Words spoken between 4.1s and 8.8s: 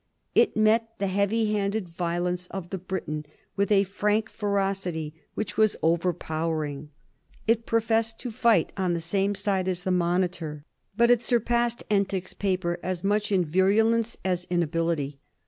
ferocity which was overpowering. It professed to fight